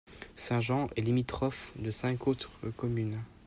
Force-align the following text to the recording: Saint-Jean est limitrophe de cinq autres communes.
Saint-Jean 0.35 0.87
est 0.95 1.01
limitrophe 1.01 1.73
de 1.77 1.91
cinq 1.91 2.25
autres 2.25 2.49
communes. 2.75 3.21